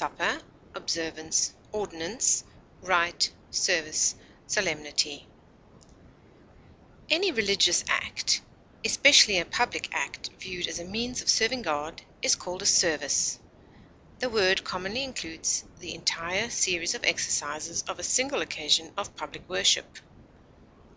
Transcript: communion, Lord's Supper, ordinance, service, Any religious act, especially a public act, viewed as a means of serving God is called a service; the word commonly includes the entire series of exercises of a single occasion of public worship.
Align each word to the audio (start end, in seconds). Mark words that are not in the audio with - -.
communion, 0.00 0.40
Lord's 0.76 1.36
Supper, 1.36 1.72
ordinance, 1.72 2.44
service, 3.50 4.14
Any 7.10 7.32
religious 7.32 7.84
act, 7.88 8.40
especially 8.84 9.40
a 9.40 9.44
public 9.44 9.88
act, 9.92 10.30
viewed 10.38 10.68
as 10.68 10.78
a 10.78 10.84
means 10.84 11.20
of 11.20 11.28
serving 11.28 11.62
God 11.62 12.00
is 12.22 12.36
called 12.36 12.62
a 12.62 12.66
service; 12.66 13.40
the 14.20 14.30
word 14.30 14.62
commonly 14.62 15.02
includes 15.02 15.64
the 15.80 15.96
entire 15.96 16.48
series 16.48 16.94
of 16.94 17.02
exercises 17.02 17.82
of 17.88 17.98
a 17.98 18.04
single 18.04 18.40
occasion 18.40 18.92
of 18.96 19.16
public 19.16 19.48
worship. 19.48 19.98